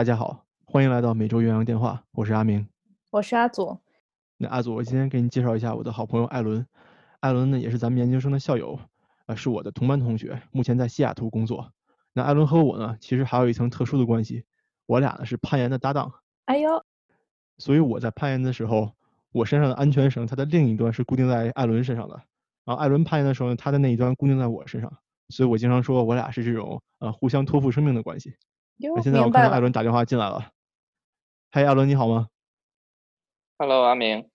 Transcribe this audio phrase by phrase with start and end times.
[0.00, 2.66] 大家好，欢迎来到每周岳阳电话，我是阿明。
[3.10, 3.76] 我是阿祖。
[4.38, 6.66] 那阿祖，我今天给你介绍一下我的好朋友艾伦。
[7.20, 8.80] 艾伦呢，也是咱们研究生的校友，
[9.26, 11.70] 呃，是我的同班同学，目前在西雅图工作。
[12.14, 14.44] 那艾伦和我呢，其实还有一层特殊的关系，
[14.86, 16.10] 我俩呢是攀岩的搭档。
[16.46, 16.82] 哎呦，
[17.58, 18.92] 所以我在攀岩的时候，
[19.32, 22.14] 我身上的安全绳，它的另一端是固定在艾伦身上的。
[22.64, 24.90] 然后艾伦攀岩的时候呢，他的那一端固定在我身上。
[25.28, 28.32] 所以我经常说我俩是这种呃互相托付生命的关系。
[28.82, 30.52] 那现在我看到艾伦打电话进来了。
[31.50, 32.28] 嗨，艾伦你好吗
[33.58, 34.30] ？Hello，阿明。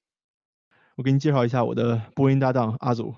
[0.96, 3.16] 我给你介绍一下我的播音搭档阿祖。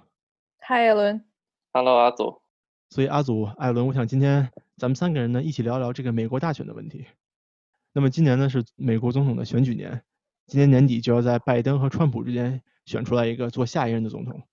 [0.59, 1.26] 嗨，艾伦。
[1.73, 2.41] Hello，阿祖。
[2.90, 7.05] 所以阿祖、艾伦，我想今天咱们三个人呢一起聊聊这个美国大选的问题。
[7.91, 10.02] 那么今年呢是美国总统的选举年，
[10.45, 14.47] 今年年底就要在拜登和川普之间选出来一个做下一任的总统。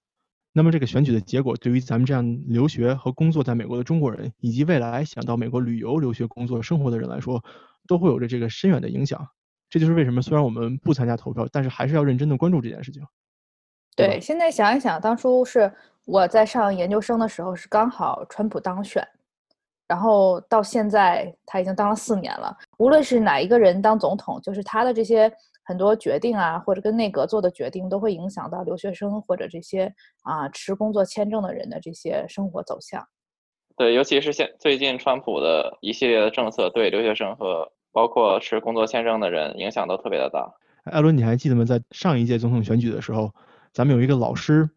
[0.56, 7.42] 那么这个选举的结果，对于咱们这样留学和工作在美国的中国人，以及未来想到美国旅游、留学、工作、生活的人来说，
[7.88, 9.26] 都会有着这个深远的影响。
[9.68, 13.02] 这就是为什么，虽然我们不参加投票，但是还是要认真的关注这件事情。
[13.96, 15.72] 对，现在想一想，当初是
[16.04, 19.04] 我在上研究生的时候，是刚好川普当选，
[19.88, 22.56] 然后到现在他已经当了四年了。
[22.78, 25.28] 无论是哪一个人当总统，就是他的这些
[25.64, 33.06] 很多决定啊，或者跟内阁做的决定，都会影响到留学生或者这些啊持工作签证的人的这些生活走向。
[33.76, 40.52] 对，尤其是现最近川普的一系列的政策，对留学生和包括持工作签证的人影响都特别的大。
[40.84, 41.64] 艾伦，你还记得吗？
[41.64, 43.32] 在上一届总统选举的时候，
[43.72, 44.68] 咱们有一个老师，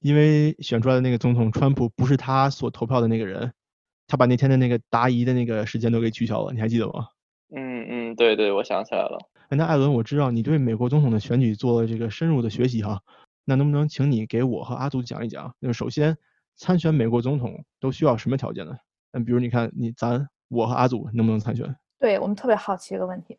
[0.00, 3.52] 因为选出来的那个总统川普不是他所投票的那个人，
[4.08, 6.52] 他把那天的那个答疑的那个时间都给取消了。
[6.52, 7.08] 你还记得吗？
[7.54, 9.18] 嗯嗯，对对，我想起来了。
[9.56, 13.00] 那艾伦，我知道你对美国总统的选举做了这个深入的学习哈，
[13.44, 15.54] 那能不能请你给我和阿祖讲一讲？
[15.58, 16.16] 那首先
[16.54, 18.76] 参选美国总统都需要什么条件呢？
[19.12, 21.76] 嗯，比如你看你咱我和阿祖能不能参选？
[21.98, 23.38] 对我们特别好奇一个问题，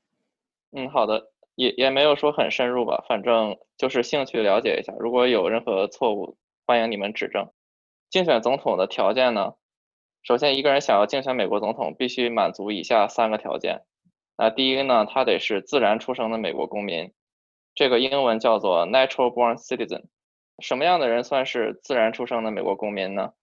[0.71, 4.93] 嗯，好的，也也没有说很深入吧，反正就是兴趣了解一下。
[4.99, 6.37] 如果有任何错误，
[6.67, 7.49] 欢迎你们指正。
[8.09, 9.53] 竞选总统的条件呢，
[10.23, 13.83] 首先一个人想要竞选美国总统，必须满足以下三个条件。
[14.43, 17.13] 那第一呢，他得是自然出生的美国公民，
[17.75, 20.05] 这个英文叫做 natural born citizen。
[20.57, 23.33] 什么样的人算是自然出生的美国公民呢？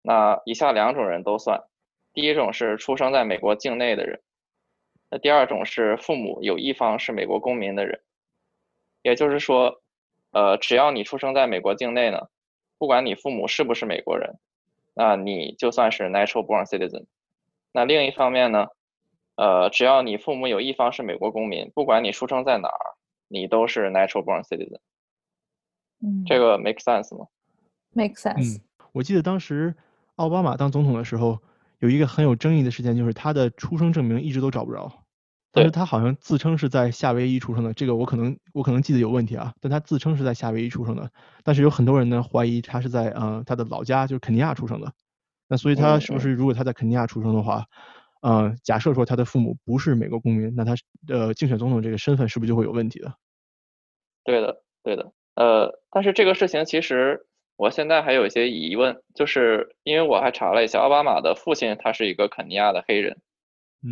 [0.00, 1.62] 那以下两种人都算。
[2.14, 4.22] 第一种是出生在美国境内的人。
[5.10, 8.00] 那第二种是父母有一方是美国公民的人，
[9.02, 9.82] 也就是说，
[10.32, 12.28] 呃，只要你出生在美国境内呢，
[12.78, 14.38] 不管你父母是不是美国人，
[14.94, 17.04] 那你就算是 natural born citizen。
[17.72, 18.68] 那另一方面呢，
[19.36, 22.96] 呃，只要你父母有一方是美国公民，不管你出生在哪儿，
[23.28, 24.80] 你都是 natural born citizen。
[26.02, 27.26] 嗯，这个 make sense 吗
[27.92, 28.58] ？make sense。
[28.58, 28.60] 嗯，
[28.92, 29.74] 我记得当时
[30.16, 31.38] 奥巴马当总统的时候。
[31.80, 34.90] 有一个很有争议的事件，就是他的出生证明一直都找不着。
[35.52, 39.52] 但是他好像自称是在夏威夷出生的，这个我可能我可能记得有问题啊。
[39.60, 41.10] 但他自称是在夏威夷出生的，
[41.44, 44.90] 但是有很多人呢怀疑他是在呃他的老家就是肯尼亚出生的。
[45.48, 47.66] 那所以他是不是如果他在肯尼亚出生的话，
[48.28, 50.74] 呃假设说他的父母不是美国公民，那他
[51.08, 53.14] 呃竞选总统这个身份是不是就会有问题的？
[54.24, 55.12] 对的，对的。
[55.36, 57.26] 呃，但是这个事情其实。
[57.58, 63.16] 我现在还有一些疑问，就是因为我还查了一下，奥巴马的父亲他是一个肯尼亚的黑人，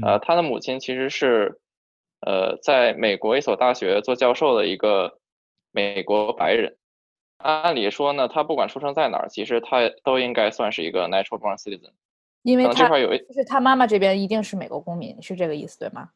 [0.02, 1.58] 呃，他的母亲其实是，
[2.20, 5.18] 呃，在美国一所大学做教授的一个
[5.72, 6.76] 美国白人。
[7.38, 11.92] 按理说呢，他不管出生在哪儿，其实他都应该算是一个 natural born citizen。
[12.44, 16.10] 因为这块有一，就是他妈妈这边一定是美国公民，是这个意思对吗？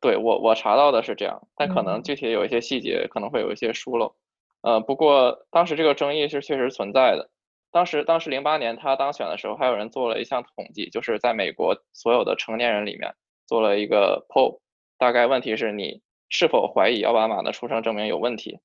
[0.00, 4.14] 对我我查到的是这样，但可能具体有一些细节可能会有一些疏漏。
[4.62, 7.30] 呃，不过当时这个争议是确实存在的。
[7.70, 13.14] 当时，当时零八年他当选的时候，还有人做了一项统计，就是在美国所有的成年人里面
[13.46, 14.58] 做了一个 poll，
[14.98, 18.58] 大概问题是你是否怀疑奥巴马的出生证明有问题。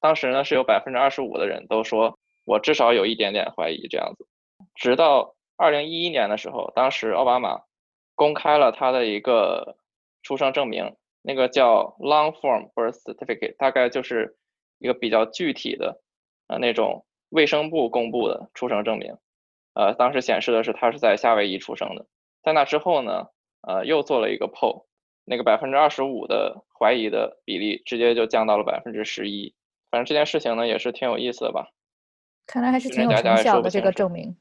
[0.00, 4.26] 当时呢是有百分之二十五的人都说我至少有一点点怀疑这样子。
[4.74, 7.60] 直到二零一一年的时候，当时奥巴马
[8.14, 9.76] 公开了他的一个
[10.22, 14.34] 出生证明，那个叫 long form birth certificate，大概就是。
[14.80, 16.00] 一个比较具体的，
[16.46, 19.16] 呃，那种卫生部公布的出生证明，
[19.74, 22.06] 呃，当时显示的是他是在夏威夷出生的。
[22.44, 23.26] 在那之后呢，
[23.62, 24.84] 呃，又做了一个 poll，
[25.24, 29.52] 那个百分之二十五的怀疑的比例直接就降到了百分之十一。
[29.90, 31.72] 反正这件事情呢也是挺有意思的吧？
[32.46, 34.36] 看来还是挺有成效的这个证明。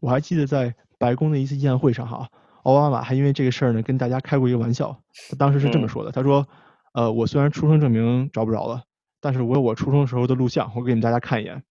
[0.00, 2.28] 我还记得在白宫的一次宴会上哈，
[2.62, 4.96] 奥巴马还因为这个事儿呢跟大家开过一个玩笑。
[5.30, 6.46] 他当时是这么说的，他说
[6.94, 8.82] ：“呃，我虽然出生证明找不着了。”
[9.20, 11.62] 但是我有我出生时候的录像，我给你们大家看一眼。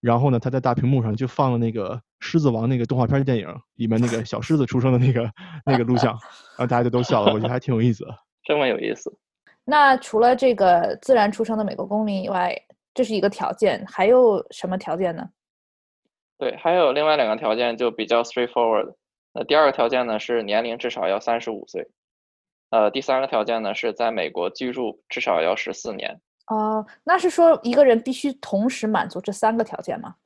[0.00, 5.30] 然后呢，他在大屏幕上就放了那个狮子王那个动画片电影里面那个小狮子出生的那个
[5.66, 8.10] 那个录像，然后大家就都笑了，我觉得还挺有意思的。
[8.44, 9.16] 这么有意思。
[9.64, 12.56] 那除了这个自然出生的美国公民以外，
[12.94, 15.28] 这是一个条件，还有什么条件呢？
[16.38, 18.94] 对，还有另外两个条件就比较 straightforward。
[19.32, 21.88] 那第二个条件呢是年龄至少要三十五岁，
[22.70, 26.20] 呃，第三个条件呢是在美国居住至少要十四年。
[26.48, 30.16] 哦，那是说一个人必须同时满足这三个条件吗？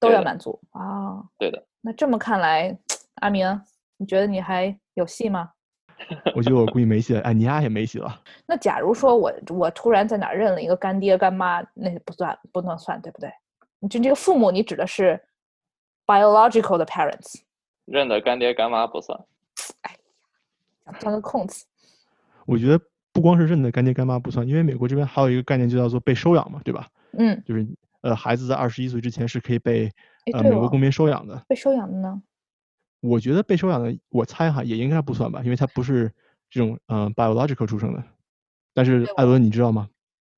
[0.00, 1.22] 都要满足啊？
[1.38, 1.64] 对的。
[1.80, 2.76] 那这么看来，
[3.20, 3.62] 阿明，
[3.96, 5.50] 你觉得你还有戏吗？
[6.34, 8.20] 我觉得我估计没戏了，哎，你丫也没戏了。
[8.44, 13.30] 那假如说我我突然在哪认了一个干爹干妈，那不算不能算，对不对？
[13.78, 15.18] 你就这个父母，你指的是
[16.06, 17.40] biological 的 parents，
[17.84, 19.18] 认的干爹干妈不算。
[19.82, 19.96] 哎
[20.86, 21.66] 呀，钻个空子。
[22.46, 22.80] 我觉得
[23.12, 26.88] 不光是认的干爹干妈不算，因为美国这边还有一个概念就叫做被收养嘛，对吧？
[27.18, 27.42] 嗯。
[27.46, 27.66] 就是
[28.00, 29.90] 呃，孩子在二十一岁之前是可以被
[30.32, 31.44] 呃美国公民收养的。
[31.48, 32.20] 被收养的呢？
[33.00, 36.12] 我觉得被收养的，我猜哈也应该不算吧，因为他不是
[36.50, 38.02] 这种嗯 biological 出生的。
[38.74, 39.88] 但是艾伦，你知道吗？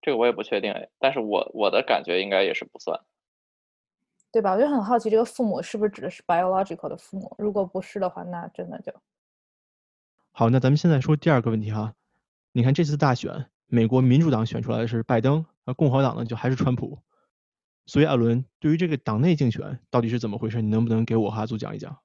[0.02, 3.00] 这个我也不确定哎，但是我我的感觉应该也是不算，
[4.34, 4.54] 对吧？
[4.54, 7.32] 我就很好奇，这个父母是不是指的是 biological 的父母？
[7.38, 8.92] 如果不是的话，那真的就
[10.32, 10.50] 好。
[10.50, 11.94] 那咱们现在说第二个问题哈，
[12.50, 16.98] 你看这次大选，美国民主党选出来的是拜登，而共和党呢就还是川普。
[17.86, 20.60] 所以艾伦，对于这个党内竞选到底是怎么回事？
[20.60, 21.96] 你能不能给我和阿祖讲一讲？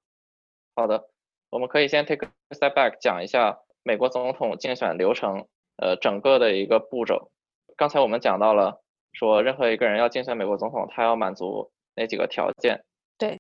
[0.76, 1.10] 好的，
[1.50, 5.48] 我们可以先 take a step back 讲一下美国总统竞选流程，
[5.78, 7.32] 呃，整个的一个步骤。
[7.76, 8.84] 刚才我们讲到了，
[9.14, 12.84] 说任何一个人要竞选美国总统，他要满足哪几个条件？
[13.18, 13.40] 对。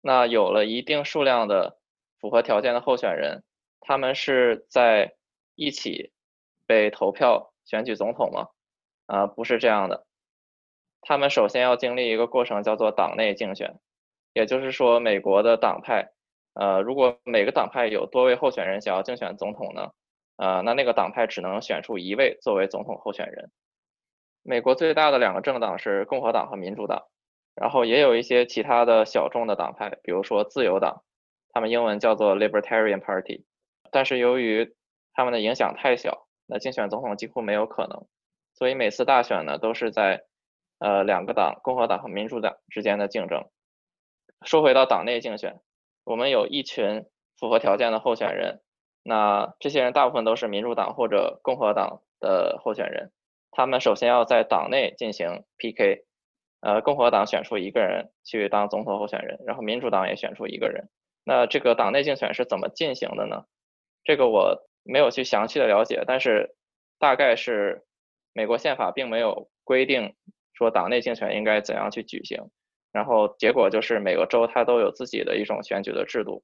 [0.00, 1.78] 那有了一定数量的
[2.20, 3.42] 符合条件的候选人，
[3.80, 5.14] 他们是在
[5.54, 6.12] 一起
[6.66, 8.48] 被投票选举总统吗？
[9.06, 10.06] 啊，不是这样的。
[11.00, 13.78] 他们首先要经历一个过程，叫做党内竞选，
[14.32, 16.12] 也就是说，美国的党派。
[16.54, 19.90] 呃，如果每个党派有多位候选人想要竞选总统呢，
[20.36, 23.50] 呃，那那个党派只能选出一位作为总统候选人。
[24.42, 27.06] 美国最大的两个政党是共和党和民主党，
[27.56, 31.02] 然后也有一些其他的小众的党派，比如说自由党，
[31.52, 33.44] 他们英文叫做 Libertarian Party，
[33.90, 34.76] 但是由于
[35.12, 38.06] 他们的影响太小，那竞选总统几乎没有可能，
[38.54, 40.24] 所以每次大选呢都是在
[40.78, 43.44] 呃两个党，共和党和民主党之间的竞争。
[44.44, 45.58] 说回到党内竞选。
[46.04, 47.04] 我们有一群
[47.36, 48.60] 符合条件的候选人，
[49.02, 53.10] 那这些人大部分都是民主党或者共和党的候选人。
[53.50, 56.05] 他们首先要在党内进行 PK，
[56.66, 60.88] 呃，共和党选出一个人去当总统候选人，然后民主党也选出一个人。
[61.24, 63.44] 那这个党内竞选是怎么进行的呢？
[64.02, 66.56] 这个我没有去详细的了解，但是
[66.98, 67.84] 大概是
[68.32, 70.16] 美国宪法并没有规定
[70.54, 72.50] 说党内竞选应该怎样去举行。
[72.90, 76.42] 然后结果就是每个州它都有自己的一种选举的制度，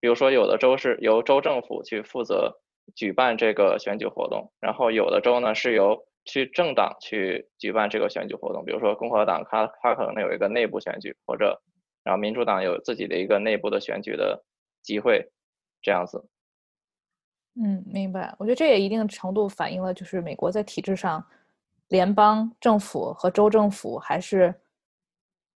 [0.00, 2.58] 比如说有的州是由州政府去负责
[2.96, 11.60] 举办这个选举活动，然后有的州呢是由去政党去举办这个选举活动，比如说共和党它它可能有一个内部选举，或者
[12.04, 14.44] 然后民主党有自己的一个内部的选举的
[14.82, 15.28] 机会，
[15.82, 16.22] 这样子。
[17.60, 18.32] 嗯，明白。
[18.38, 21.26] 我觉得这也一定程度反映了就是美国在体制上，
[21.88, 24.54] 联邦政府和州政府还是。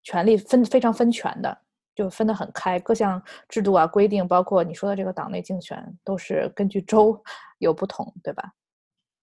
[0.05, 1.57] 权力分非常分权的，
[1.95, 7.23] 就分得很开，各项制度啊规定，包括你说的这个党内竞选，都是根据州
[7.61, 8.53] 有不同，对吧？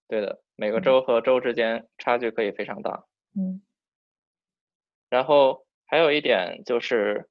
[0.10, 3.06] 对的，每个州和州之间差距可以非常大。
[3.38, 3.62] 嗯。
[5.10, 7.30] 然后还有一点就是，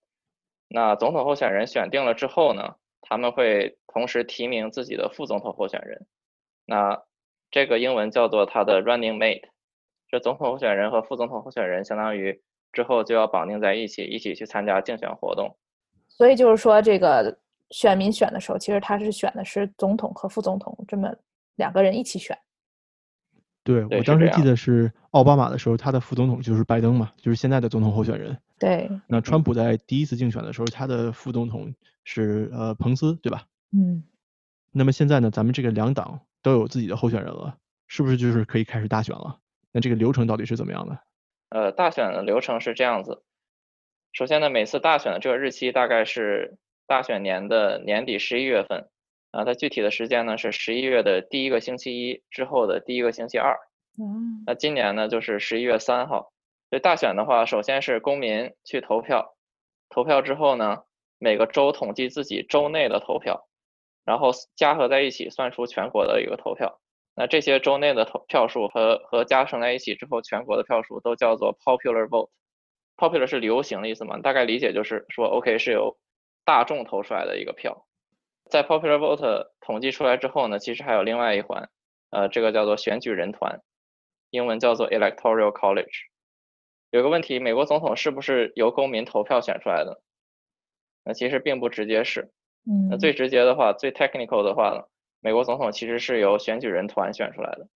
[0.69, 6.07] 那总统候选人选定了之后呢，他们会同时提名自己的副总统候选人。
[6.65, 7.03] 那
[7.51, 9.51] 这个英文叫做他的 running mate，
[10.09, 12.43] 这总统候选人和副总统候选人相当于。
[12.71, 15.57] 之后就要绑定在一起，一起去参加竞选活动。
[16.07, 17.35] 所以就是说，这个
[17.71, 21.11] 选民选的时候，其实他是选的是总统和副总统这么
[21.57, 22.39] 两个人一起选。
[23.69, 28.39] 对我当时记得是奥巴马的时候，他的副总统就是拜登嘛，就是现在的总统候选人。
[28.59, 28.91] 对。
[29.07, 33.45] 那川普在第一次竞选的时候，他的副总统是呃彭斯，对吧？
[33.77, 34.03] 嗯。
[34.73, 37.59] 那么现在呢，咱们这个两党都有自己的候选人了，
[37.89, 39.39] 是不是就是可以开始大选了？
[39.71, 40.99] 那这个流程到底是怎么样的？
[41.51, 43.23] 呃，大选的流程是这样子。
[44.15, 46.57] 首先呢，每次大选的这个日期大概是
[46.87, 48.89] 大选年的年底十一月份，
[49.31, 53.57] 啊，它具体的时间呢是十一月的第一个星期一之后的第一个星期二。
[53.99, 54.45] 嗯。
[54.47, 56.33] 那今年呢就是十一月三号。
[56.71, 59.35] 所以大选的话，首先是公民去投票，
[59.89, 60.83] 投票之后呢，
[61.19, 63.49] 每个州统计自己州内的投票，
[64.05, 66.79] 然后加合在一起算出全国的一个投票。
[67.15, 72.29] 那这些州内的投票数和和加成在一起之后，全国的票数都叫做 popular vote。
[72.99, 74.21] popular 是流行的意思嘛？
[74.21, 75.97] 大概理解就是说，OK 是由
[76.45, 77.88] 大众投出来的一个票。
[78.51, 81.69] 在 popular vote 统计出来之后呢，其实还有另外一环，
[82.11, 83.61] 呃，这个叫做选举人团，
[84.31, 86.07] 英文叫做 electoral college。
[86.91, 90.01] 有个问题，美国总统是不是由公民投票选出来的？
[91.05, 92.31] 那其实并不直接是。
[92.65, 92.89] 嗯。
[92.91, 94.85] 那最直接的话，最 technical 的话呢，
[95.21, 97.69] 美国总统其实是由选举人团选出来的。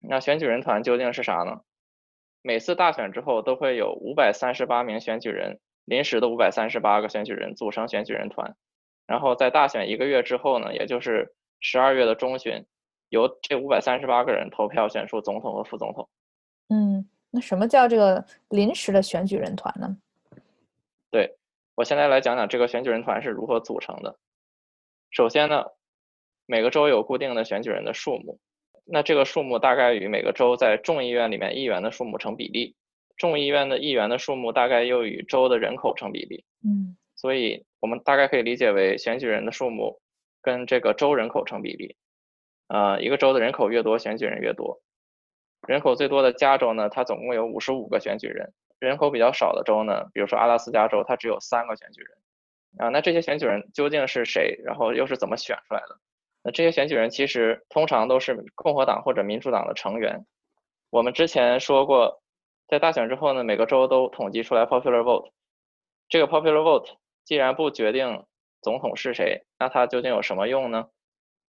[0.00, 1.62] 那选举人团究竟是啥呢？
[2.42, 8.54] 每次大选之后，都会有五百三十八名选举人，临时的五百三十八个选举人组成选举人团，
[9.06, 12.64] 然后在大选一个月之后呢，也就是十二月的中旬，
[13.08, 16.08] 由这五百三十八个人投票选出总统和副总统。
[16.68, 19.96] 嗯，那什么叫这个临时的选举人团呢？
[21.10, 21.36] 对
[21.74, 24.18] 我现在来讲讲这个选举人团是如何组成的。
[25.10, 25.64] 首先呢，
[26.46, 28.40] 每个州有固定的选举人的数目。
[28.84, 32.76] 那这个数目大概与每个州在众议院里面议员的数目成比例，
[33.16, 36.44] 众议院的议员的数目大概又与州的人口成比例。
[36.64, 36.96] 嗯，
[37.26, 40.00] 所以我们大概可以理解为选举人的数目
[40.40, 41.96] 跟这个州人口成比例。
[42.68, 44.80] 呃，一个州的人口越多，选举人越多。
[45.66, 48.46] 人口最多的加州呢，它总共有五十五个选举人；
[48.78, 52.16] 人口比较少的州呢，比如说阿拉斯加州，它只有三个选举人。
[52.78, 54.60] 啊，那这些选举人究竟是谁？
[54.62, 55.98] 然后又是怎么选出来的？
[56.44, 60.24] 那这些选举人其实通常都是共和党或者民主党的成员。
[60.90, 62.22] 我们之前说过，
[62.68, 65.32] 在大选之后呢，每个州都统计出来 popular vote。
[66.08, 66.88] 这个 popular vote
[67.26, 68.24] 既然不决定
[68.62, 70.86] 总统是谁，那它究竟有什么用呢？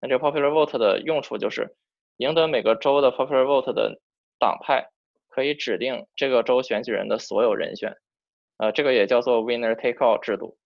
[0.01, 1.77] 那这 popular vote 的用处就是，
[2.17, 4.01] 赢得每个州的 popular vote 的
[4.39, 4.89] 党派
[5.29, 7.96] 可以指定这个州选举人的所有人选。
[8.57, 10.57] 呃，这个也叫做 winner take all 制度。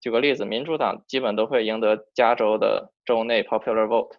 [0.00, 4.16] 举个例子，民主党基本都会赢得加州的州内 popular vote，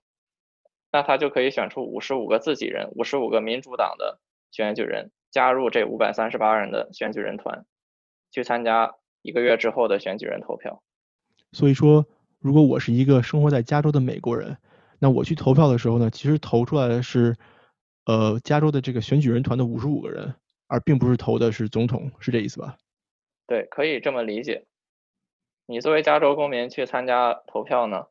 [0.91, 4.20] 那他就可以选出五十五个自己人，五十五个民主党的
[4.51, 7.65] 选举人加入这五百三十八人的选举人团，
[8.32, 8.96] 去参加
[9.27, 10.81] 一个月之后的选举人投票。
[11.51, 12.05] 所以说，
[12.39, 14.57] 如果我是一个生活在加州的美国人，
[15.00, 17.36] 那我去投票的时候呢，其实投出来的是，
[18.05, 20.34] 呃，加州的这个选举人团的五十五个人，
[20.67, 22.77] 而并不是投的是总统，是这意思吧？
[23.46, 24.65] 对，可以这么理解。
[25.65, 28.05] 你作为加州公民去参加投票呢？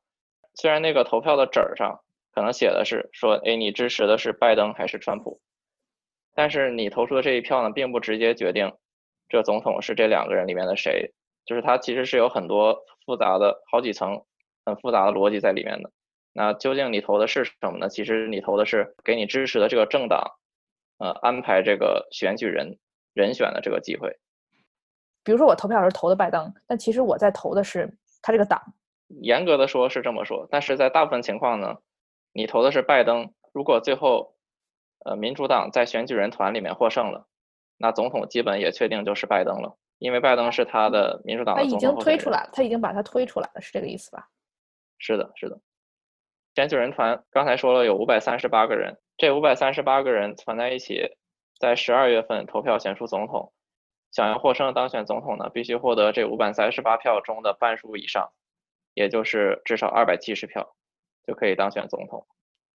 [0.55, 2.01] 虽然那个投票的纸儿上
[2.35, 5.41] 可能写的是说，哎，你支持的是拜登还是川普，
[6.35, 8.75] 但是你投出的这一票呢，并不直接决定
[9.29, 11.13] 这总统是这两个人里面的谁，
[11.45, 14.25] 就是他其实是有很多复杂的好几层
[14.65, 15.91] 很复杂的逻辑在里面的。
[16.33, 17.89] 那究竟你投的是什么呢？
[17.89, 20.39] 其实你投的是给你支持的这个政党，
[20.99, 22.79] 呃，安排这个选举人
[23.15, 24.19] 人选的这个机会。
[25.25, 28.61] 比如说我投票时投的拜登，但其实我在投的是他这个党。
[29.09, 31.79] 严格的说是这么说，但是在大部分情况呢，
[32.33, 33.33] 你投的是拜登。
[33.53, 34.35] 如果最后，
[35.05, 37.27] 呃，民主党在选举人团里面获胜了，
[37.77, 41.81] 那总统基本也确定就是拜登了，因为拜登是他的民主党的总统。
[41.81, 44.29] 他已经推出来了，他已经把他推出来了，是这个意思吧？
[44.99, 45.61] 是的，是的。
[46.55, 51.17] 选举人团刚才说了有五百三十八个人，这五百三十八个人团在一起，
[51.61, 53.53] 在十二月份投票选出总统。
[54.13, 58.31] 想要获胜当选总统呢，必须获得这五百三十八票中的半数以上，
[58.95, 60.75] 也就是至少二百七十票，
[61.27, 62.27] 就可以当选总统。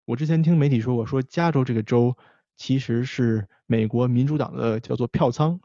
[0.05, 2.15] 我之前听媒体说过，说加州这个州
[2.61, 5.59] 其实是美国民主党的叫做票仓，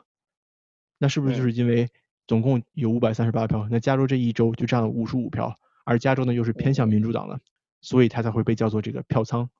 [0.96, 1.86] 那是不是就是因为
[2.26, 7.38] 总共有五百三十八票，那加州这一州就占了五十五票，而加州呢又是偏向民主党的，
[7.82, 9.50] 所以它才会被叫做这个票仓？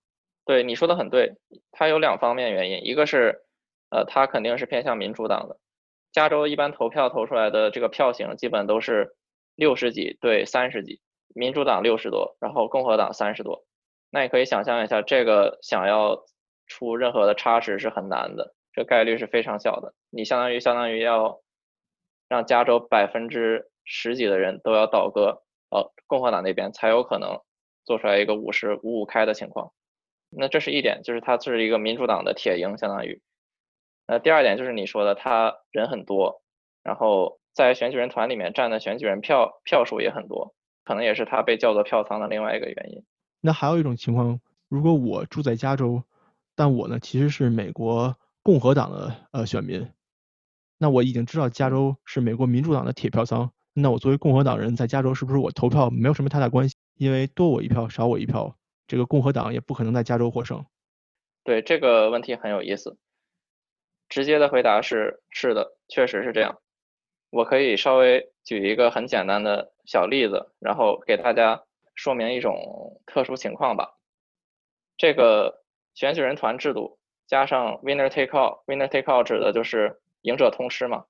[0.47, 1.35] 对，你说的很对，
[1.73, 3.43] 它有两方面原因，一个是，
[3.91, 5.59] 呃，它肯定是偏向民主党的。
[6.13, 9.15] 加州一般投票投出来的这个票型基本都是
[9.57, 11.03] 六十几对三十几，
[11.35, 13.67] 民主党六十多，然后共和党三十多。
[14.09, 16.25] 那你可以想象一下，这个想要
[16.67, 19.95] 出任何的差池是很难的，这概率是非常小的。
[20.11, 21.41] 你相当于相当于要
[22.29, 27.41] 让加州百分之十几的人都要倒戈，呃，共和党那边才有可能
[27.85, 29.73] 做出来一个五十五五开的情况。
[30.31, 33.21] 那这是一点，就是它是一个民主党的铁鹰，相当于。
[34.09, 36.43] 那第二点就是你说的，他人很多，
[36.83, 40.55] 然后在选举人团里面占的选举人票票数也很多，
[40.85, 43.05] 可能也是他被叫做票仓的另外一个原因。
[43.41, 46.03] 那还有一种情况，如果我住在加州，
[46.57, 49.89] 但我呢其实是美国共和党的呃选民，
[50.79, 56.75] 那我已经知道加州是美国民主党的铁票仓，那我作为共和党人在加州是不是我投票没有什么太大关系？
[56.97, 58.57] 因为多我一票少我一票，
[58.89, 60.65] 这个共和党也不可能在加州获胜。
[61.45, 62.97] 对这个问题很有意思。
[64.09, 66.59] 直接的回答是是的，确实是这样。
[67.31, 71.61] 我可以稍微举一个很简单的小例子，然后给大家
[71.95, 73.99] 说明一种特殊情况吧。
[74.97, 75.65] 这个
[75.97, 81.07] 选举人团制度加上 winner take all，winner take all 指的就是赢者通吃嘛，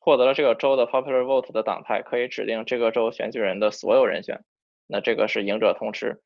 [0.00, 4.44] 获得了这个州的 popular vote 的党派可以指定这个州选举人的所有人选，
[4.88, 6.20] 那这个是赢者通吃。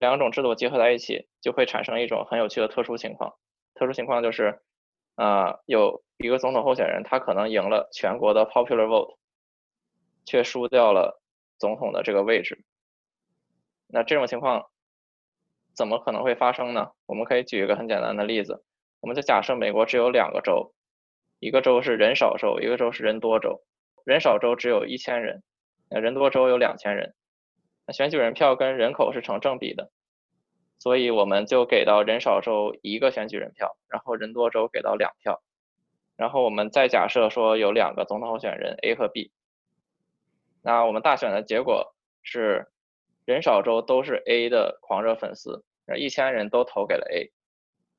[0.00, 3.34] 两种制度结合在一起，就会产生一种很有趣的特殊情况。
[3.74, 4.60] 特殊情况就是，
[5.14, 9.16] 啊，有一个总统候选人，他可能赢了全国的 popular vote，
[10.24, 11.22] 却输掉了
[11.58, 12.64] 总统的这个位置。
[13.86, 14.70] 那这种情况
[15.80, 16.90] 怎么可能会发生呢？
[17.06, 18.62] 我们可以举一个很简单的例子，
[19.00, 20.74] 我们就假设美国只有两个州，
[21.38, 23.62] 一个州是人少州，一个州是人多州。
[24.04, 25.42] 人少州只有一千人，
[25.88, 27.14] 人多州有两千人。
[27.86, 29.90] 那选举人票跟人口是成正比的，
[30.78, 35.40] 所以我们就给到人少州一个选举人票，然后人多州给到两票，
[36.14, 39.32] 然后我们再假设说有两个总统候选人 A 和 B，
[40.62, 42.68] 那我们大选的结果是
[43.24, 45.64] 人少州都是 A 的狂热粉丝，
[45.98, 47.32] 一千人都投给了 A，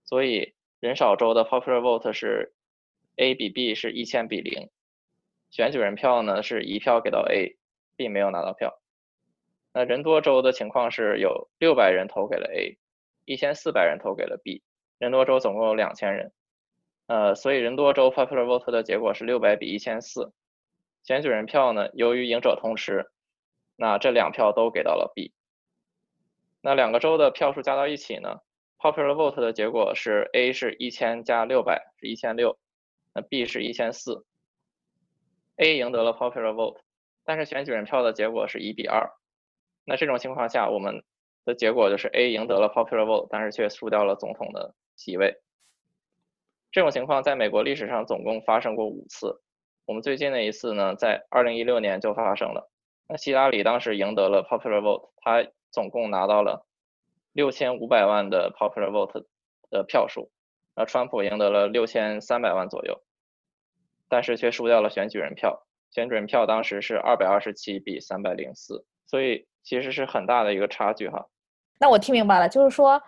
[0.03, 2.53] 所以人少州的 popular vote 是
[3.17, 4.69] A 比 B 是一千比零，
[5.49, 8.79] 选举人票呢是一票给到 A，B 没有拿到票。
[9.73, 12.77] 那人多州的情况是有六百人投给了 A，
[13.25, 14.63] 一千四百人投给了 B，
[14.97, 16.33] 人多州总共有两千人，
[17.07, 20.33] 呃，所以人多州 popular vote 的结果是六百比一千四，
[21.03, 23.11] 选举人票呢，由于赢者通吃，
[23.75, 25.31] 那这两票都给到了 B，
[26.61, 28.37] 那两个州的票数加到一起呢
[28.77, 32.57] ，popular vote 的结果是 A 是一千加六百是一千六，
[33.13, 34.25] 那 B 是一千四
[35.57, 36.79] ，A 赢得了 popular vote，
[37.25, 39.09] 但是选举人票的结果是一比二。
[39.85, 41.03] 那这种情况下，我们
[41.45, 45.41] 的结果就是 A 赢得了 popular vote，但是却输掉了总统的席位。
[46.71, 49.41] 这种情况在美国历史上总共发生过五次。
[49.85, 52.71] 我们最近的一次呢，在2016年就发生了。
[53.09, 56.65] 那希拉里当时赢得了 popular vote，他总共拿到了
[57.33, 59.25] 六千五百万的 popular vote
[59.69, 60.29] 的票数，
[60.75, 63.01] 而川普赢得了六千三百万左右，
[64.09, 65.65] 但是却输掉了选举人票。
[65.91, 69.47] 选举人票当时是二百二十七比三百零四所以。
[69.63, 71.23] 其实是很大的一个差距哈，
[71.77, 72.99] 那我听明白了，就是说，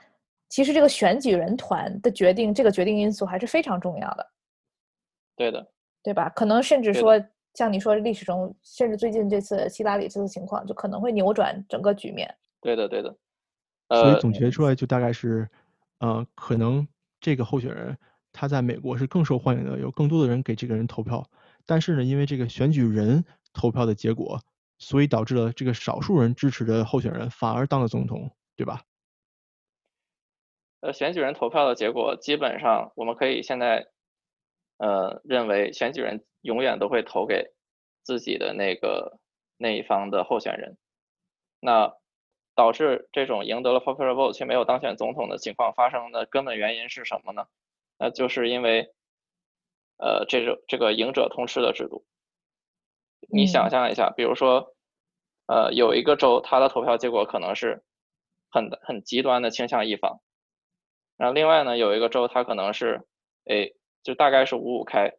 [0.50, 4.32] 其实这个选举人团的决定，这个决定因素还是非常重要的。
[5.36, 5.68] 对的，
[6.04, 6.30] 对吧？
[6.30, 7.20] 可能甚至说，
[7.56, 12.32] 像你说历史中，甚至最近这次希拉里这次情况，就可能会扭转整个局面。
[12.64, 13.16] 对的，对的。
[13.90, 15.48] 所以总结出来就大概是，
[16.00, 16.88] 呃，可能
[17.20, 17.96] 这个候选人
[18.32, 21.30] 他在美国是更受欢迎的，有更多的人给这个人投票，
[21.68, 23.24] 但是呢，因为这个选举人
[23.54, 24.42] 投票的结果。
[24.80, 28.82] 所以导致了这个少数人支持的候选人反而当了总统，对吧？
[30.82, 33.88] 呃，选举人投票的结果基本上我们可以现在，
[34.78, 37.54] 呃，认为选举人永远都会投给
[38.02, 39.20] 自己的那个
[39.56, 40.76] 那一方的候选人。
[41.62, 41.94] 那
[42.56, 47.46] 导致这种赢得了 popular vote 却没有当选总统的情况发生的根本原因是什么呢？
[47.98, 48.94] 那就是因为，
[49.98, 52.06] 呃，这种这个赢者通吃的制度。
[53.30, 54.76] 你想象一下，比如说，
[55.48, 57.84] 呃，有一个州，它的投票结果可能是
[58.50, 60.20] 很很极端的倾向一方，
[61.18, 63.08] 然后另外呢，有一个州，它可能是，
[63.46, 63.72] 哎，
[64.04, 65.14] 就大概是五五开，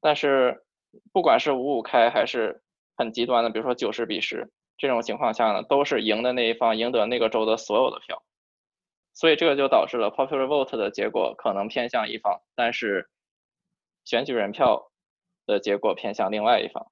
[0.00, 0.64] 但是
[1.12, 2.62] 不管是五五开还是
[2.96, 8.20] 很极端的，比如说九十比十这种情况下呢，都是赢的那一方赢得那个州的所有的票，
[9.14, 13.08] 所以这个就导致了 popular vote 的结果可能偏向一方，但是
[14.04, 14.88] 选举人票。
[15.46, 16.86] 的结果偏向另外一方，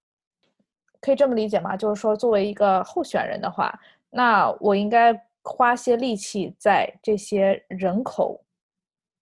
[1.01, 1.77] 可以这么理解吗？
[1.77, 3.73] 就是说，作为一个候选人的话，
[4.11, 8.45] 那我应该花些力气在这些人口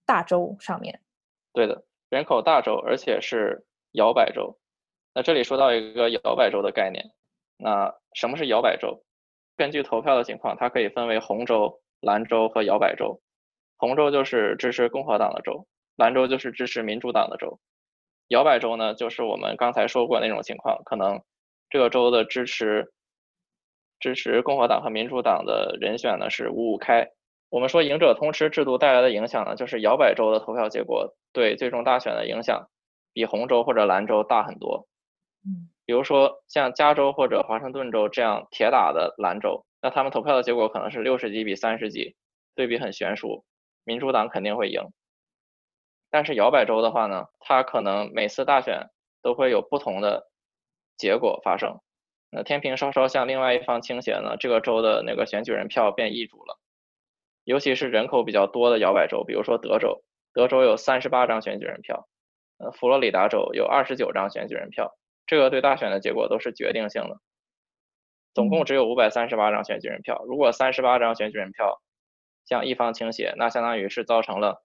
[0.07, 0.99] 大州上面。
[1.53, 4.57] 对的，人口大州，而且是摇摆州。
[5.13, 7.05] 那这里说到一个摇摆州的概念，
[7.57, 9.03] 那什么是摇摆州？
[9.57, 13.21] 根据投票的情况，它可以分为红州、蓝州和摇摆州。
[13.79, 15.67] 红州就是支持共和党的州，
[15.97, 17.59] 蓝州就是支持民主党的州。
[18.29, 21.23] 摇摆州呢，就是我们刚才说过那种情况，可能
[21.71, 22.93] 这个州的支持
[24.01, 27.09] 支持共和党和民主党的人选呢是五五开。
[27.49, 32.69] 我们说赢者通吃制度带来的影响呢，就是摇摆州的投票结果对最终大选的影响
[33.13, 34.89] 比红州或者蓝州大很多。
[35.45, 42.17] 嗯，比如说像加州或者华盛顿州这样铁打的蓝州，那他们投票的结果可能是六十几比三十几，
[42.55, 43.45] 对比很悬殊，
[43.85, 44.83] 民主党肯定会赢。
[46.11, 48.89] 但是摇摆州的话呢，它可能每次大选
[49.23, 50.29] 都会有不同的
[50.97, 51.81] 结果发生。
[52.31, 56.59] 那天平稍稍向另外一方倾斜呢，这个州的那个选举人票变易主了。
[57.45, 62.09] 尤其是人口比较多的摇摆州，比如说德州，德州有三十八张选举人票，
[62.59, 67.21] 呃，佛罗里达州有二十九张选举人票，这个对大选的结果都是决定性的。
[68.35, 71.81] 总共只有五百三十八张选举人票，如果三十八张选举人票
[72.45, 74.63] 向一方倾斜，那相当于是造成了。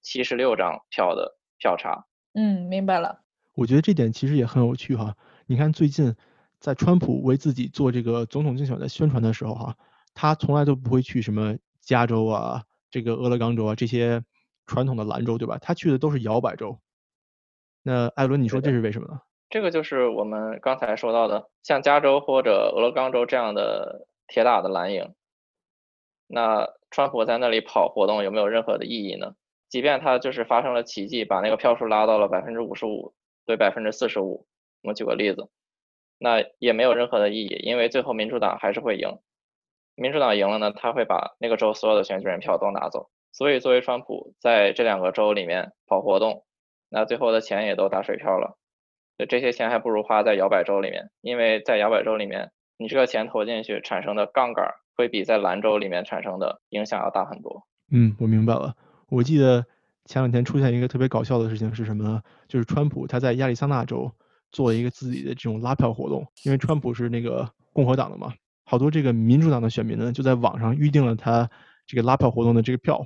[0.00, 3.24] 七十六张票的票差，嗯，明白了。
[3.54, 5.16] 我觉得这点其实也很有趣哈。
[5.44, 6.14] 你看最近
[6.60, 9.76] 在川普为自己做这个总统竞选的宣传的时候哈，
[10.14, 14.22] 他从来都不会去什么加州啊、这个俄勒冈州啊这些
[14.66, 15.58] 传统的蓝州，对吧？
[15.58, 16.78] 他去的都是摇摆州。
[17.82, 19.20] 那艾伦，你说这是为什么呢？
[19.50, 25.14] 这个就是我们刚才说到的，像加州或者俄勒冈州这样的铁打的蓝营，
[26.26, 29.34] 那川普在那里跑活动有没有任何的意义呢？
[29.68, 33.14] 即便他就是发生了奇迹，把那个票数拉到了百分之五十五
[33.46, 34.46] 对百分之四十五，
[34.82, 35.48] 我举个例子，
[36.18, 39.18] 那也没有任何的意义，因为最后民主党还是会赢。
[39.94, 43.10] 民主党赢了呢，他会把那个州所有的选举人票都拿走。
[43.32, 46.44] 所以作为川普在这两个州里面跑活动，
[46.88, 48.58] 那最后的钱也都打水漂了。
[49.26, 54.64] 这些钱还不如花在摇摆州里面，因为在摇摆州里面，你这个钱投进去产生的杠杆
[54.96, 57.66] 会比在兰州里面产生的影响要大很多。
[57.90, 58.74] 嗯，我明白了。
[59.08, 59.64] 我记得
[60.04, 62.22] 前两天出现一个特别搞笑的事情是什么呢？
[62.46, 64.10] 就是川普他在亚利桑那州
[64.52, 68.32] 做了一个自己的这种拉票活动，因为川普是那个共和党的嘛，
[68.64, 71.50] 好多这个民主党的选民呢就在网上预定了他
[71.86, 73.04] 这个拉票活动的这个票，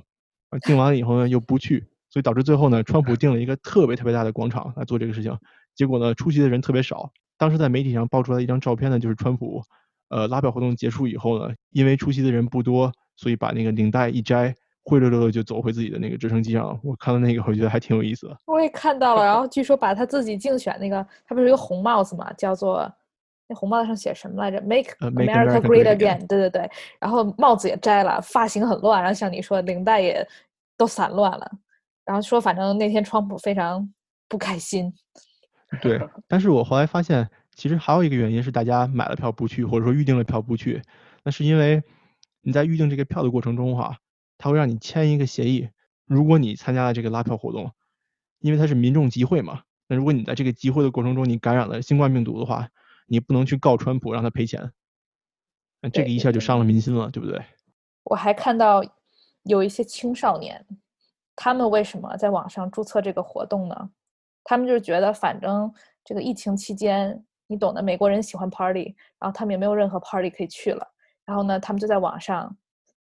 [0.65, 5.37] 订完了以后呢又不去，所以导致最后呢，川普定了一个特别特别大的广场来做这个事情。
[5.75, 7.11] 结果呢，出席的人特别少。
[7.37, 9.61] 当时在媒体上爆出来一张照片呢，就是川普，
[10.09, 16.79] 呃，拉票活动结束以后呢，因为出席的人不多，所以把那个领带一摘，灰溜溜的就走回自己的那个直升机上了。
[16.83, 18.37] 我看到那个，我觉得还挺有意思的。
[18.45, 22.89] 我也看到了， 然后据说把他自己竞选那个，他不是有个红帽子嘛，叫做
[23.47, 26.25] 那红帽子上写什么来着？Make America Great Again。
[26.27, 26.69] 对对对。
[26.99, 30.25] 然后帽子也摘了，发型很乱，然后像你说，领带也
[30.77, 31.51] 都散乱了。
[32.05, 33.91] 然后说，反正那天川普非常
[34.29, 34.93] 不开心。
[35.81, 40.81] 对，但是我后来发现，其实还有一个原因是大家买了票不去，或者说预定了票不去，
[41.23, 41.83] 那是因为
[42.41, 43.97] 你在预定这个票的过程中哈，
[44.37, 45.69] 他会让你签一个协议，
[46.05, 47.71] 如果你参加了这个拉票活动，
[48.39, 52.69] 因为它是民众集会嘛，那如果你在这个集会的过程中你感染了新冠病毒的话，
[53.07, 54.71] 你不能去告川普让他赔钱，
[55.81, 57.41] 那这个一下就伤了民心了，对不对？
[58.03, 58.83] 我还看到
[59.43, 60.65] 有一些青少年，
[61.35, 63.89] 他们为什么在网上注册这个活动呢？
[64.43, 65.71] 他们就是觉得，反正
[66.03, 70.87] 这个疫情期间，你懂得，美国人喜欢 party，然后他们也没有任何 party 可以去了。
[71.25, 72.55] 然后呢，他们就在网上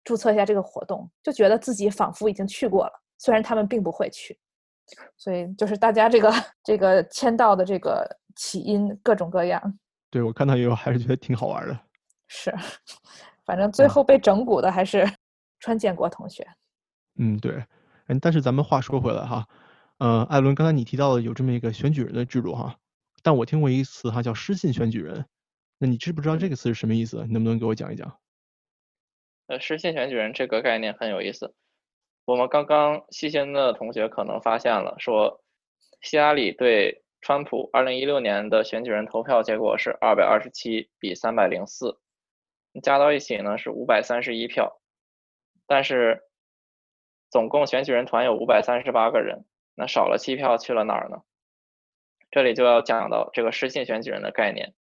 [0.04, 4.38] 注册一下这个活动，就觉得自己仿佛已经去过了，虽然他们并不会去。
[5.18, 6.32] 所以就是大家这个
[6.64, 9.78] 这个签到的这个起因各种各样。
[10.10, 11.78] 对我看到以后还是觉得挺好玩的。
[12.26, 12.54] 是，
[13.44, 15.06] 反正最后被整蛊的还是
[15.60, 16.46] 川建国同学。
[17.16, 17.62] 嗯，对。
[18.06, 19.46] 嗯，但是咱们话说回来哈。
[19.98, 22.78] 呃，艾伦，刚才你提到了有这么一个选举人的制度哈，
[23.24, 25.26] 但我听过一个词哈，叫失信选举人。
[25.78, 27.24] 那你知不知道这个词是什么意思？
[27.26, 28.20] 你能不能给我讲一讲？
[29.48, 31.52] 呃，失信选举人这个概念很有意思。
[32.26, 35.42] 我们刚刚细心的同学可能发现了，说
[36.00, 41.98] 希拉里对川普二零一六年的选举人投票结果是二百二十七比三百零四
[42.84, 44.80] 加到一起呢是五百三十一票，
[45.66, 46.22] 但是
[47.30, 49.44] 总共选举人团有五百三十八个人。
[49.78, 51.18] 那少了七票去了哪儿呢？
[52.32, 54.74] 这里就要讲到这个失信选举人的概念。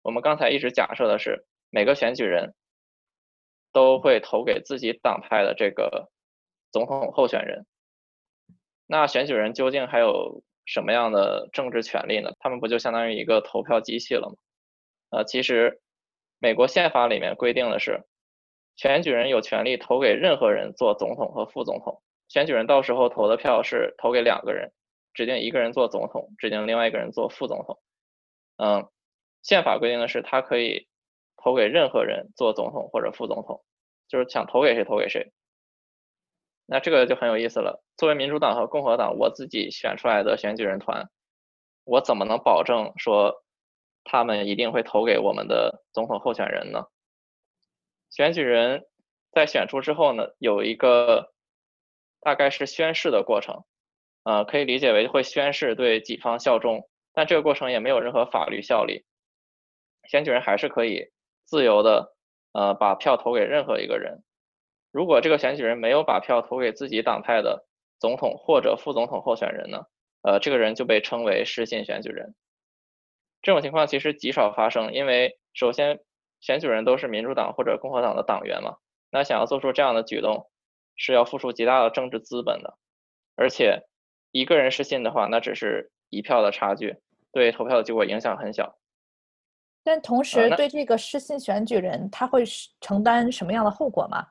[0.00, 2.54] 我们刚才一直假设的是每个选举人
[3.72, 6.08] 都会投给自己党派的这个
[6.70, 7.66] 总统候选人。
[8.86, 12.30] 那选举人究竟还有什么样的政治权利呢？
[12.38, 14.36] 他们不就相当于一个投票机器了吗？
[15.10, 15.80] 呃，其实
[16.38, 18.04] 美国宪法里面规定的是，
[18.76, 22.00] 选举人有权利投给任何人做总统和副总统。
[22.28, 24.70] 选举人到时候投的票是投给两个人，
[25.14, 27.80] 指定一个人做总统，指定另外一个人做副总统。
[28.58, 28.86] 嗯，
[29.42, 30.88] 宪法规定的是他可以
[31.36, 33.64] 投给任何人做总统或者副总统，
[34.08, 35.32] 就是想投给谁投给谁。
[36.66, 37.82] 那这个就很有意思了。
[37.96, 41.08] 作为民主党和共和党，我自己选出来的选举人团，
[41.84, 43.42] 我怎么能保证说
[44.04, 46.84] 他们一定会投给我们的总统候选人呢？
[48.10, 48.84] 选举人
[49.32, 51.32] 在选出之后呢，有一个。
[52.20, 53.64] 大概是宣誓的过程，
[54.24, 59.04] 呃，可以理解为会宣誓对己方效忠，但这个过程也没有任何法律效力。
[60.08, 61.10] 选举人还是可以
[61.44, 62.14] 自由的，
[62.52, 64.22] 呃，把票投给任何一个人。
[64.90, 67.66] 如果这个选举人没有把票投给自己党派的
[67.98, 69.84] 总统或者副总统候选人呢，
[70.22, 72.34] 呃，这个人就被称为失信选举人。
[73.42, 76.00] 这种情况其实极少发生，因为首先
[76.40, 78.78] 选举人都是民主党或者共和党的党员嘛，
[79.10, 80.50] 那想要做出这样的举动。
[80.98, 82.76] 是要付出极大的政治资本的，
[83.36, 83.86] 而且
[84.32, 86.98] 一个人失信的话，那只是一票的差距，
[87.32, 88.78] 对投票的结果影响很小。
[89.82, 92.44] 但同时，对这个失信选举人，他会
[92.80, 94.26] 承担什么样的后果吗？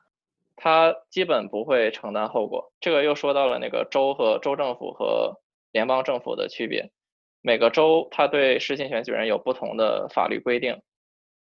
[0.54, 2.72] 他基本不会承担后果。
[2.80, 5.40] 这个又说到了那个州和州政府和
[5.72, 6.92] 联邦政府的区别。
[7.40, 10.82] 每个州他对失信选举人有不同的法律规定，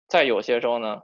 [0.08, 1.02] 在有些州呢，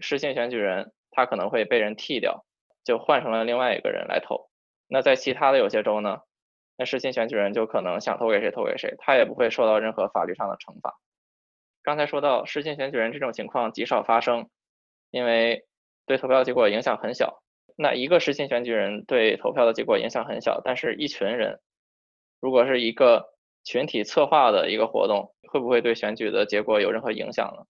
[0.00, 2.44] 失信选举人他可能会被人替掉，
[2.84, 4.48] 就换成了另外一个人来投。
[4.86, 6.20] 那在其他的有些州呢，
[6.76, 10.94] 那实行选举人就可能想投给谁投给谁，他也不会受到任何法律上的惩罚。
[11.82, 14.48] 刚才说到实行选举人这种情况极少发生，
[15.10, 15.64] 因为
[16.06, 17.42] 对投票结果影响很小。
[17.76, 21.60] 那一个实行选举人对投票的结果影响很小，但是一群人，
[22.40, 27.64] 如果是一个群体策划的一个活动，会不会对选举的结果有任何影响呢？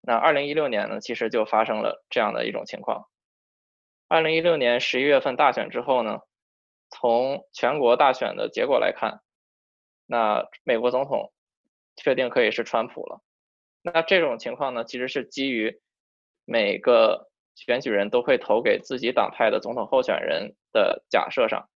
[0.00, 3.06] 那二零一六年呢，其实就发生了这样的一种情况。
[4.12, 6.20] 二零一六年十一月份大选之后呢，
[6.90, 9.22] 从全国大选的结果来看，
[10.04, 11.32] 那美国总统
[11.96, 13.22] 确定可以是川普了。
[13.80, 15.80] 那这种情况呢，其实是基于
[16.44, 17.30] 每个。
[17.54, 21.68] 选举人都会投给自己党派的总统候选人的假设上，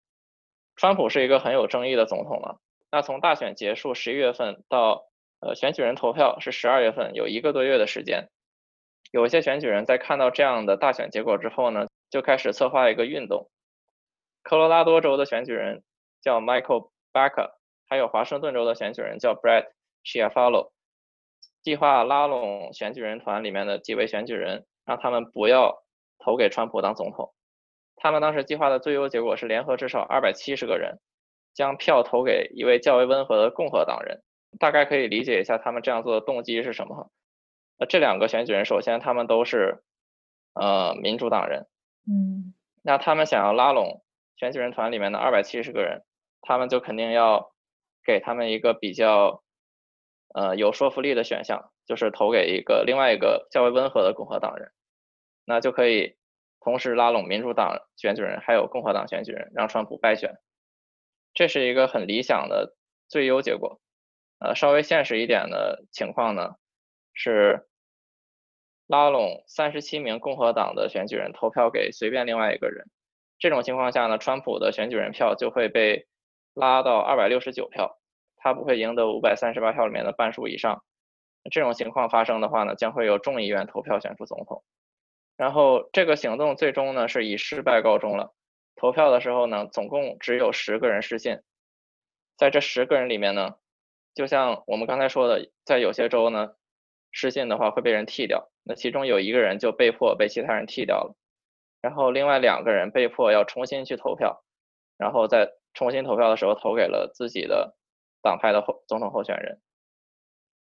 [0.74, 2.58] 川普是一个很有争议的总统了。
[2.90, 5.04] 那从大选结束十一月份到
[5.38, 8.30] 呃选举人投票是十二月份，有一个多月的时间。
[9.10, 13.50] 有一些选举人在看到这样的大选结果之后呢，就开始策划一个运动。
[14.42, 15.82] 科罗拉多州的选举人
[16.20, 17.52] 叫 Michael Baker，
[17.88, 19.66] 还有华盛顿州的选举人叫 Brett
[20.04, 20.70] Chiafalo，
[21.62, 24.66] 计划拉拢选举人团里面的几位选举人。
[24.86, 25.82] 让他们不要
[26.16, 27.34] 投给川普当总统。
[27.96, 31.00] 他们当时计划的最优结果是联合至少二百七十个人，
[31.54, 34.22] 将票投给一位较为温和的共和党人。
[34.60, 37.10] 大概可以理解一下他们这样做的动机是什么。
[37.80, 39.82] 那这两个选举人，首先他们都是
[40.54, 41.66] 呃民主党人，
[42.08, 44.02] 嗯，那他们想要拉拢
[44.36, 46.04] 选举人团里面的二百七十个人，
[46.40, 47.52] 他们就肯定要
[48.04, 49.42] 给他们一个比较
[50.34, 54.70] 呃有说服力的选项，就是投给一个另外一个较为温和的共和党人。
[55.44, 56.16] 那就可以
[56.60, 60.36] 同时拉拢民主党选举人，还有共和党选举人，让川普败选。
[61.34, 62.76] 这是一个很理想的
[63.08, 63.80] 最优结果。
[64.38, 66.56] 呃，稍微现实一点的情况呢，
[67.14, 67.66] 是
[68.86, 72.86] 拉拢三十七名共和党的选举人投票给随便另外一个人。
[73.38, 76.06] 这种情况下呢，川普的选举人票就会被
[76.54, 77.98] 拉到二百六十九票，
[78.36, 80.82] 他不会赢得五百三十八票里面的半数以上。
[81.50, 84.64] 这种情况发生的话呢，将会有众议院投票选出总统。
[85.36, 88.32] 然后这个行动最终呢是以失败告终了。
[88.74, 91.40] 投票的时候呢，总共只有十个人失信。
[92.36, 93.56] 在这十个人里面呢，
[94.14, 96.54] 就像我们刚才说的，在有些州呢，
[97.16, 98.50] 失信的话会被人替掉。
[98.62, 101.16] 那其中有一个人就被迫被其他人替掉了，
[101.80, 104.44] 然后另外两个人被迫要重新去投票，
[104.98, 107.74] 然后在重新投票的时候投给了自己的
[108.20, 109.62] 党派的候总统候选人。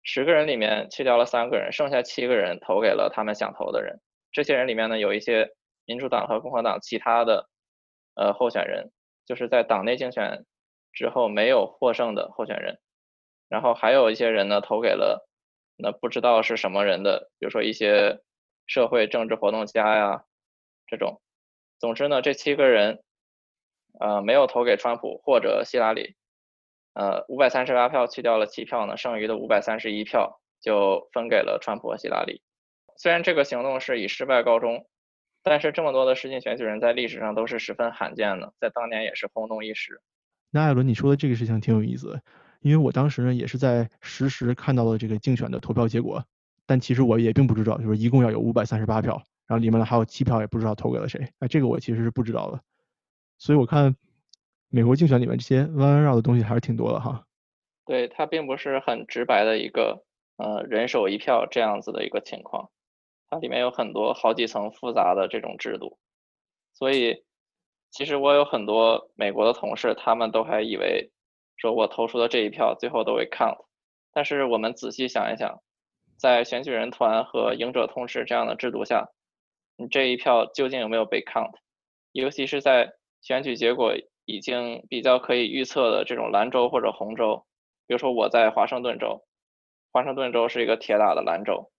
[0.02, 4.00] 十个人里面去掉了三个人，剩下七个人投给了他们想投的人。
[4.32, 5.50] 这些人里面呢，有一些
[5.84, 7.50] 民主党和共和党其他的
[8.14, 8.92] 呃候选人，
[9.26, 10.46] 就是在党内竞选
[10.94, 12.78] 之后没有获胜的候选人，
[13.50, 15.28] 然后还有一些人呢投给了
[15.82, 18.20] 那不知道是什么人的，比如说一些
[18.66, 20.24] 社会政治活动家呀
[20.86, 21.20] 这种。
[21.78, 23.02] 总之呢，这七个人
[23.98, 26.14] 呃没有投给川普或者希拉里，
[26.94, 32.42] 呃五百三十八票去掉了七票呢，剩余的五百三十一票就分给了川普和希拉里。
[32.96, 34.86] 虽然这个行动是以失败告终，
[35.42, 40.02] 但是这么多的实行选举人在历史上都是十分罕见的，在当年也是轰动一时。
[40.50, 42.20] 那艾伦，你说的这个事情挺有意思，
[42.60, 46.24] 因为我当时呢也是在实时看到了这个竞选的投票结果，
[46.66, 49.14] 但其实我也并不知道，就是一共要有五百三十八票，
[49.46, 52.60] 然后里面呢还有七票也不知道投给了谁，哎，这个我其实是不知道的。
[53.38, 53.96] 所以我看
[54.68, 57.24] 美国竞选里面这些弯弯绕的东西还是挺多的哈。
[57.86, 60.04] 对，它并不是很直白的一个
[60.36, 62.70] 呃人手一票这样子的一个情况。
[63.28, 65.98] 它里面有很多好几层复杂的这种制度，
[66.74, 67.24] 所以
[67.90, 71.12] 其实我有很多美国的同事，他们都还以为
[71.60, 73.66] 说我投出的这一票最后都会 count，
[74.14, 75.60] 但是我们仔细想一想，
[76.16, 79.10] 在选举人团和赢者通吃这样的制度下，
[79.76, 81.52] 你这一票究竟有没有被 count？
[82.12, 83.94] 尤其是在选举结果
[84.24, 87.44] 已经比较可以预测的这种蓝州或者红州，
[87.86, 89.22] 比如说我在华盛顿州，
[89.92, 91.70] 华盛顿州是一个铁打的蓝州。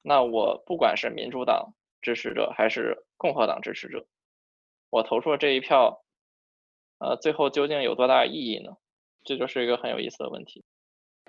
[0.00, 4.06] 那我不管是民主党支持者还是共和党支持者，
[4.88, 6.02] 我投出的这一票，
[6.98, 8.76] 呃，最后究竟有多大意义呢？
[9.28, 10.64] 这就是一个很有意思的问题。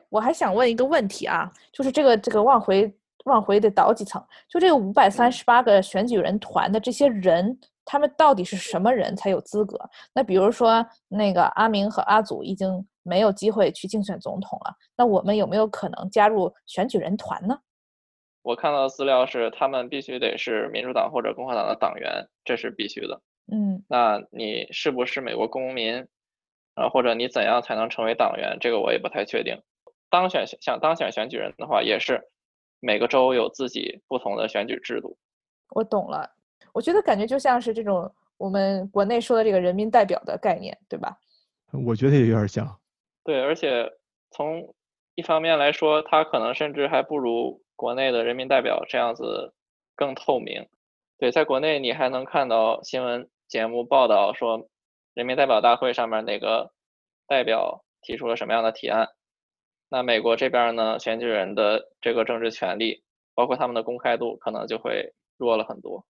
[0.08, 2.90] 我还想问一个问题啊，就是这个这个往回
[3.26, 9.78] 往回得倒几层，就这个五百三十八个选举人团的这些人，他们到底是什么人才有资格？
[10.14, 17.60] 那比如说那个阿明和阿祖已经没有机会去竞选总统了，那我们有没有可能加入选举人团呢？
[18.42, 23.22] 我看到的资料是，他们必须得是民主党或者共和党的党员，这是必须的。
[23.52, 26.08] 嗯，那你是不是美国公民？
[26.80, 29.62] 啊，或者你怎样才能成为党员，这个我也不太确定。
[30.10, 32.30] 当选想当选选举人的话，也是
[32.80, 35.18] 每个州有自己不同的选举制度。
[35.72, 36.32] 我懂了，
[36.74, 41.20] 我觉得感觉就像是这种我们国内说的这个人民代表的概念，对吧？
[41.86, 42.80] 我觉得也有点像。
[43.24, 43.92] 对，而且
[44.32, 44.74] 从
[45.16, 49.54] 一方面来说，他可能甚至还不如国内的人民代表这样子
[49.96, 50.66] 更透明。
[51.18, 54.70] 对，在国内你还能看到新闻节目报道说，
[55.14, 56.72] 人民代表大会上面哪个
[57.28, 59.08] 代表提出了什么样的提案。
[59.90, 66.06] 那美国这边呢，选举人的这个政治权利，包括他们的公开度，可能就会弱了很多。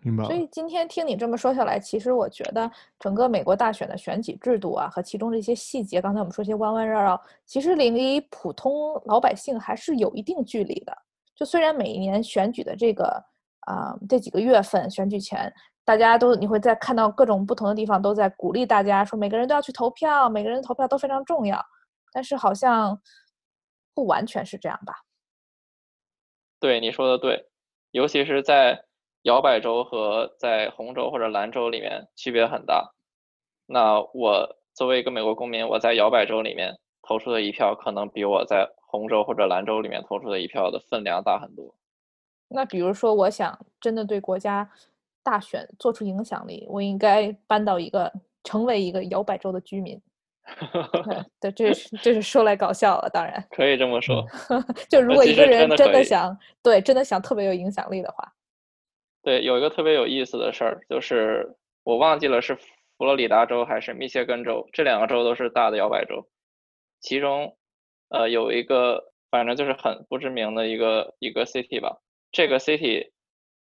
[0.00, 0.24] 明白。
[0.24, 10.96] 所以今天听你这么说下来，其实我觉得整个美国大选的选举制度啊，和其中的一些细节，刚才我们说些弯弯绕绕，其实离普通老百姓还是有一定距离的。
[11.34, 13.22] 就虽然每一年选举的这个
[13.66, 15.52] 啊这几个月份选举前，
[15.86, 21.64] 大家都你会在看到各种不同的地方都在鼓励大家说每个人都要去投票，每个人投票都非常重要。
[22.12, 23.00] 但是好像
[23.94, 24.92] 不完全是这样吧？
[26.60, 27.48] 对，你说的对，
[27.92, 28.82] 尤其是在。
[29.22, 32.92] 摇摆州和在红州或者蓝州里面区别很大。
[33.66, 41.74] 那我作为一个美国公民，我在摇摆州里面投出的一票，可能比我在红州或者蓝州里面投出的一票的分量大很多。
[42.46, 44.70] 那比如说，我想真的对国家
[45.26, 48.12] 大选做出影响力，我应该搬到一个
[48.44, 50.00] 成为一个摇摆州的居民。
[51.40, 54.24] 对，这是这是说来搞笑了，当然可以这么 说。
[54.88, 58.32] 就如果一个人真的想对，真的想特别有影响力的话。
[59.24, 62.54] 对，有一个特别有意思的事儿，就是我忘记了是
[62.96, 66.28] 佛罗里达州还是密歇根州，这两个州都是大的摇摆州。
[67.00, 67.56] 其中，
[68.10, 71.98] 呃，有一个反正就是很不知名的一个一个 city 吧。
[72.30, 73.10] 这个 city，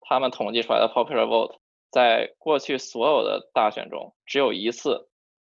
[0.08, 1.56] 他们统计出来的 popular vote，
[1.90, 5.08] 在过去所有的大选中，只有一次，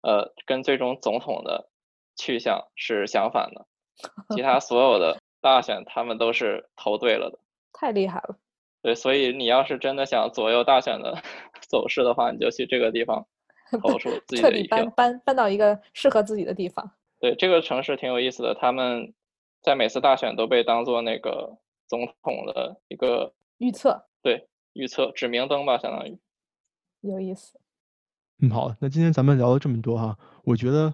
[0.01, 1.69] 呃，跟最终总统的
[2.17, 3.67] 去向是相反的。
[4.35, 7.39] 其他所有的大选，他们都是投对了的。
[7.73, 8.37] 太厉害了。
[8.81, 11.21] 对，所以你要是真的想左右大选的
[11.69, 13.27] 走势的话，你就去这个地方
[13.83, 16.91] 投出自己的一票，搬搬搬到一个适合自己的地方。
[17.21, 19.13] 对，这个城市挺有意思的，他们
[19.61, 26.19] 在每次大选都被当做那个总统的一个预测，对，预测指明灯吧，相当于。
[27.01, 27.59] 有意思。
[28.41, 30.93] 嗯，好，那今天咱们聊了这么多哈，我觉得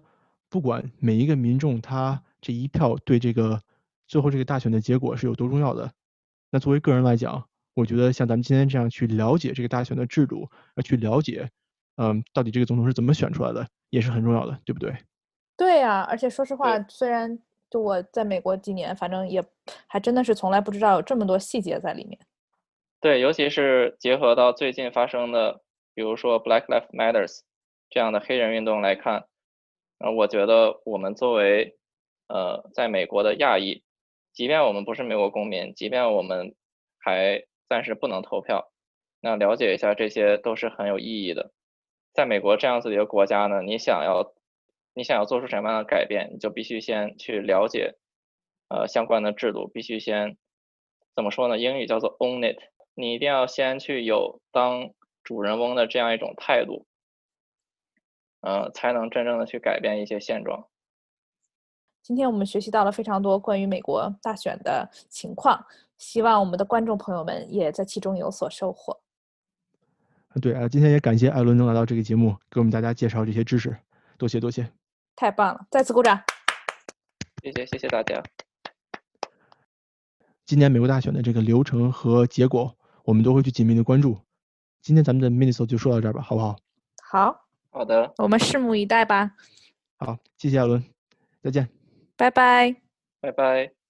[0.49, 3.61] 不管每一个民众他这一票对这个
[4.07, 5.91] 最后这个大选的结果是有多重要的，
[6.51, 7.45] 那作为个人来讲。
[7.75, 11.51] 我觉得像咱们今天这样去了解这个大选的制度，而去了解，
[11.97, 14.97] 嗯，到底这个总统是怎么选出来的，也是很重要的，对不对？
[15.57, 17.37] 对呀，而且说实话，虽然
[17.69, 19.45] 就我在美国几年，反正也
[19.89, 22.17] 还真的是从来不知道有这么多细节在里面。
[23.05, 25.61] 对，尤其是结合到最近发生的，
[25.93, 27.41] 比如说 Black Lives Matters
[27.91, 29.27] 这样的黑人运动来看，
[29.99, 31.77] 呃，我觉得我们作为
[32.29, 33.85] 呃在美国的亚裔，
[34.33, 36.55] 即便我们不是美国公民，即便我们
[36.99, 38.73] 还暂时不能投票，
[39.21, 41.53] 那了解一下这些都是很有意义的。
[42.15, 44.33] 在美国这样子的一个国家呢，你想要
[44.95, 47.97] 你想要做出什么样的改变，你就必须先去了解
[48.71, 50.39] 呃相关的制度，必须先
[51.15, 51.59] 怎么说呢？
[51.59, 52.57] 英语叫做 own it，
[52.95, 54.91] 你一定要先去有当
[55.23, 56.87] 主人翁的这样一种态度，
[58.41, 60.67] 呃，才能真正的去改变一些现状。
[62.03, 65.67] 今天我们学习到了非常多关于美国大选的情况。
[65.97, 69.01] 希望我们的观众朋友们也在其中有所收获。
[70.43, 73.77] 对啊，今天也感谢艾伦能来到这个节目，给我们大家介绍这些知识，
[74.19, 74.69] 多谢多谢。
[75.15, 76.21] 太棒了，再次鼓掌。
[77.43, 78.23] 谢谢谢谢大家。
[80.45, 84.19] 今年美国大选的这个流程和结果，我们都会去紧密的关注。
[84.83, 86.57] 今天咱们的 Minnesota 就说到这儿吧，好不好？
[87.03, 89.31] 好，好的，我们拭目以待吧。
[89.97, 90.83] 好，谢谢艾伦，
[91.43, 91.69] 再见。
[92.17, 92.75] 拜拜，
[93.21, 93.84] 拜拜。